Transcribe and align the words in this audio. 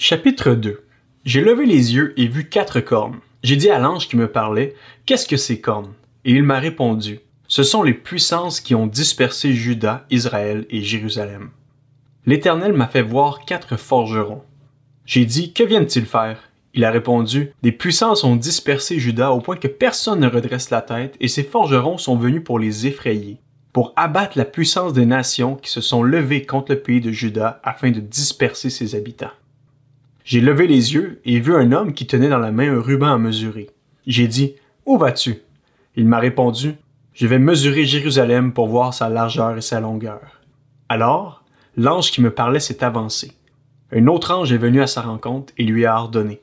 Chapitre 0.00 0.54
2 0.54 0.84
J'ai 1.24 1.40
levé 1.40 1.66
les 1.66 1.96
yeux 1.96 2.14
et 2.16 2.28
vu 2.28 2.48
quatre 2.48 2.78
cornes. 2.78 3.18
J'ai 3.42 3.56
dit 3.56 3.68
à 3.68 3.80
l'ange 3.80 4.06
qui 4.06 4.16
me 4.16 4.30
parlait, 4.30 4.76
Qu'est-ce 5.06 5.26
que 5.26 5.36
ces 5.36 5.60
cornes? 5.60 5.92
Et 6.24 6.30
il 6.30 6.44
m'a 6.44 6.60
répondu, 6.60 7.18
Ce 7.48 7.64
sont 7.64 7.82
les 7.82 7.94
puissances 7.94 8.60
qui 8.60 8.76
ont 8.76 8.86
dispersé 8.86 9.54
Juda, 9.54 10.06
Israël 10.10 10.66
et 10.70 10.82
Jérusalem. 10.82 11.50
L'Éternel 12.26 12.74
m'a 12.74 12.86
fait 12.86 13.02
voir 13.02 13.44
quatre 13.44 13.76
forgerons. 13.76 14.44
J'ai 15.04 15.24
dit, 15.24 15.52
Que 15.52 15.64
viennent-ils 15.64 16.06
faire? 16.06 16.48
Il 16.74 16.84
a 16.84 16.92
répondu, 16.92 17.50
Des 17.64 17.72
puissances 17.72 18.22
ont 18.22 18.36
dispersé 18.36 19.00
Juda 19.00 19.32
au 19.32 19.40
point 19.40 19.56
que 19.56 19.66
personne 19.66 20.20
ne 20.20 20.28
redresse 20.28 20.70
la 20.70 20.80
tête, 20.80 21.16
et 21.18 21.26
ces 21.26 21.42
forgerons 21.42 21.98
sont 21.98 22.16
venus 22.16 22.44
pour 22.44 22.60
les 22.60 22.86
effrayer, 22.86 23.38
pour 23.72 23.94
abattre 23.96 24.38
la 24.38 24.44
puissance 24.44 24.92
des 24.92 25.06
nations 25.06 25.56
qui 25.56 25.72
se 25.72 25.80
sont 25.80 26.04
levées 26.04 26.46
contre 26.46 26.70
le 26.70 26.78
pays 26.78 27.00
de 27.00 27.10
Juda 27.10 27.60
afin 27.64 27.90
de 27.90 27.98
disperser 27.98 28.70
ses 28.70 28.94
habitants. 28.94 29.32
J'ai 30.28 30.42
levé 30.42 30.66
les 30.66 30.92
yeux 30.92 31.22
et 31.24 31.40
vu 31.40 31.56
un 31.56 31.72
homme 31.72 31.94
qui 31.94 32.06
tenait 32.06 32.28
dans 32.28 32.36
la 32.36 32.52
main 32.52 32.70
un 32.70 32.82
ruban 32.82 33.14
à 33.14 33.16
mesurer. 33.16 33.70
J'ai 34.06 34.28
dit, 34.28 34.56
Où 34.84 34.98
vas-tu? 34.98 35.38
Il 35.96 36.06
m'a 36.06 36.18
répondu, 36.18 36.74
Je 37.14 37.26
vais 37.26 37.38
mesurer 37.38 37.86
Jérusalem 37.86 38.52
pour 38.52 38.68
voir 38.68 38.92
sa 38.92 39.08
largeur 39.08 39.56
et 39.56 39.62
sa 39.62 39.80
longueur. 39.80 40.42
Alors, 40.90 41.44
l'ange 41.78 42.10
qui 42.10 42.20
me 42.20 42.30
parlait 42.30 42.60
s'est 42.60 42.84
avancé. 42.84 43.32
Un 43.90 44.06
autre 44.06 44.34
ange 44.34 44.52
est 44.52 44.58
venu 44.58 44.82
à 44.82 44.86
sa 44.86 45.00
rencontre 45.00 45.54
et 45.56 45.64
lui 45.64 45.86
a 45.86 45.96
ordonné, 45.96 46.42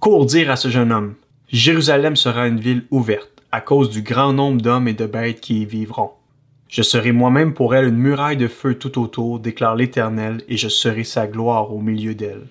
Cours 0.00 0.24
dire 0.24 0.50
à 0.50 0.56
ce 0.56 0.68
jeune 0.68 0.90
homme, 0.90 1.14
Jérusalem 1.48 2.16
sera 2.16 2.48
une 2.48 2.60
ville 2.60 2.86
ouverte, 2.90 3.42
à 3.52 3.60
cause 3.60 3.90
du 3.90 4.00
grand 4.00 4.32
nombre 4.32 4.62
d'hommes 4.62 4.88
et 4.88 4.94
de 4.94 5.04
bêtes 5.04 5.42
qui 5.42 5.60
y 5.60 5.64
vivront. 5.66 6.12
Je 6.70 6.80
serai 6.80 7.12
moi-même 7.12 7.52
pour 7.52 7.74
elle 7.74 7.88
une 7.88 7.98
muraille 7.98 8.38
de 8.38 8.48
feu 8.48 8.78
tout 8.78 8.98
autour, 8.98 9.38
déclare 9.38 9.76
l'Éternel, 9.76 10.40
et 10.48 10.56
je 10.56 10.68
serai 10.70 11.04
sa 11.04 11.26
gloire 11.26 11.74
au 11.74 11.80
milieu 11.82 12.14
d'elle. 12.14 12.46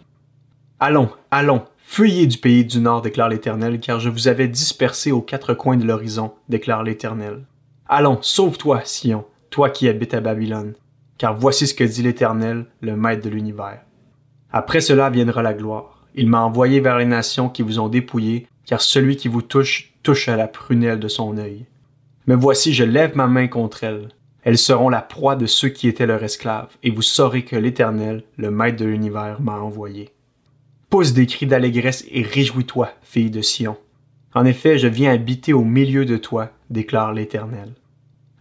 Allons, 0.80 1.10
allons, 1.32 1.64
fuyez 1.80 2.28
du 2.28 2.38
pays 2.38 2.64
du 2.64 2.80
nord, 2.80 3.02
déclare 3.02 3.30
l'Éternel, 3.30 3.80
car 3.80 4.00
je 4.00 4.10
vous 4.10 4.28
avais 4.28 4.48
dispersé 4.48 5.12
aux 5.12 5.24
quatre 5.24 5.56
coins 5.56 5.76
de 5.76 5.84
l'horizon, 5.84 6.34
déclare 6.50 6.84
l'Éternel. 6.84 7.46
Allons, 7.90 8.20
sauve-toi, 8.22 8.82
Sion, 8.86 9.26
toi 9.50 9.72
qui 9.72 9.90
habites 9.90 10.14
à 10.14 10.22
Babylone, 10.22 10.76
car 11.18 11.36
voici 11.36 11.66
ce 11.66 11.74
que 11.74 11.84
dit 11.84 12.04
l'Éternel, 12.04 12.68
le 12.82 12.96
Maître 12.96 13.24
de 13.24 13.30
l'univers. 13.30 13.82
Après 14.52 14.80
cela 14.80 15.10
viendra 15.10 15.42
la 15.42 15.56
gloire. 15.56 16.06
Il 16.14 16.30
m'a 16.30 16.42
envoyé 16.42 16.80
vers 16.80 17.00
les 17.00 17.06
nations 17.06 17.50
qui 17.50 17.64
vous 17.64 17.80
ont 17.80 17.90
dépouillé, 17.90 18.48
car 18.68 18.80
celui 18.80 19.18
qui 19.18 19.30
vous 19.30 19.42
touche 19.42 19.94
touche 20.04 20.30
à 20.30 20.36
la 20.36 20.48
prunelle 20.48 21.00
de 21.00 21.08
son 21.08 21.40
œil. 21.40 21.66
Mais 22.28 22.36
voici, 22.36 22.72
je 22.72 22.84
lève 22.84 23.18
ma 23.18 23.26
main 23.26 23.48
contre 23.48 23.84
elles. 23.84 24.10
Elles 24.44 24.60
seront 24.60 24.90
la 24.90 25.02
proie 25.02 25.36
de 25.36 25.48
ceux 25.48 25.70
qui 25.70 25.88
étaient 25.88 26.06
leurs 26.06 26.24
esclaves, 26.24 26.78
et 26.84 26.92
vous 26.92 27.02
saurez 27.02 27.44
que 27.44 27.56
l'Éternel, 27.56 28.24
le 28.38 28.52
Maître 28.52 28.78
de 28.78 28.86
l'univers, 28.86 29.42
m'a 29.42 29.60
envoyé. 29.60 30.12
Pousse 30.90 31.12
des 31.12 31.26
cris 31.26 31.46
d'allégresse 31.46 32.06
et 32.12 32.22
réjouis-toi, 32.22 32.90
fille 33.02 33.30
de 33.30 33.42
Sion. 33.42 33.76
En 34.34 34.46
effet, 34.46 34.78
je 34.78 34.88
viens 34.88 35.12
habiter 35.12 35.52
au 35.52 35.66
milieu 35.66 36.06
de 36.06 36.16
toi, 36.16 36.52
déclare 36.70 37.12
l'Éternel. 37.12 37.74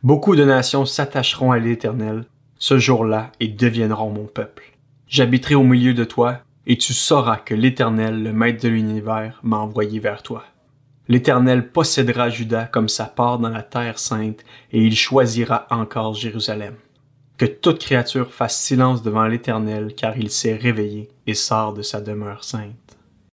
Beaucoup 0.04 0.36
de 0.36 0.44
nations 0.44 0.84
s'attacheront 0.84 1.50
à 1.50 1.58
l'Éternel 1.58 2.24
ce 2.58 2.78
jour-là 2.78 3.32
et 3.40 3.48
deviendront 3.48 4.10
mon 4.10 4.26
peuple. 4.26 4.76
J'habiterai 5.08 5.56
au 5.56 5.64
milieu 5.64 5.92
de 5.92 6.04
toi, 6.04 6.38
et 6.68 6.78
tu 6.78 6.94
sauras 6.94 7.38
que 7.38 7.54
l'Éternel, 7.54 8.22
le 8.22 8.32
Maître 8.32 8.62
de 8.62 8.68
l'univers, 8.68 9.40
m'a 9.42 9.58
envoyé 9.58 9.98
vers 9.98 10.22
toi. 10.22 10.44
L'Éternel 11.08 11.70
possédera 11.72 12.30
Juda 12.30 12.66
comme 12.66 12.88
sa 12.88 13.06
part 13.06 13.40
dans 13.40 13.48
la 13.48 13.62
terre 13.64 13.98
sainte, 13.98 14.44
et 14.70 14.84
il 14.84 14.94
choisira 14.94 15.66
encore 15.70 16.14
Jérusalem. 16.14 16.74
Que 17.38 17.44
toute 17.44 17.80
créature 17.80 18.32
fasse 18.32 18.58
silence 18.58 19.02
devant 19.02 19.26
l'Éternel, 19.26 19.94
car 19.94 20.16
il 20.16 20.30
s'est 20.30 20.54
réveillé 20.54 21.08
et 21.26 21.34
sort 21.34 21.74
de 21.74 21.82
sa 21.82 22.00
demeure 22.00 22.44
sainte. 22.44 22.85